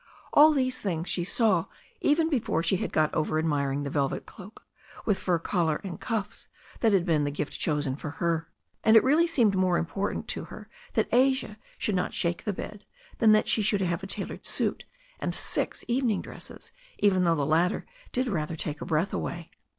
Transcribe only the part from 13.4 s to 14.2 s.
she should have a